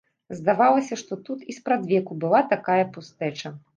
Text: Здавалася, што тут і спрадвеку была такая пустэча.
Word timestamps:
Здавалася, 0.37 0.97
што 1.01 1.17
тут 1.29 1.43
і 1.53 1.55
спрадвеку 1.59 2.17
была 2.25 2.41
такая 2.55 2.79
пустэча. 2.97 3.55